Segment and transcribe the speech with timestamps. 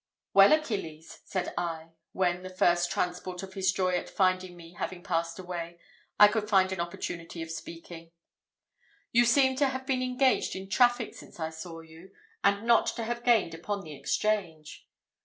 [0.33, 5.03] "Well, Achilles," said I, when, the first transport of his joy at finding me having
[5.03, 5.77] passed away,
[6.19, 8.09] I could find an opportunity of speaking,
[9.11, 12.09] "you seem to have been engaged in traffic since I saw you,
[12.43, 14.87] and not to have gained upon the exchange."